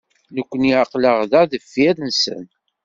[0.35, 2.45] Nekkni aql-aɣ da deffir-sen.